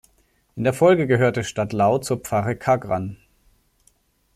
In 0.55 0.63
der 0.63 0.73
Folge 0.73 1.05
gehörte 1.05 1.43
Stadlau 1.43 1.99
zur 1.99 2.17
Pfarre 2.17 2.55
Kagran. 2.55 3.17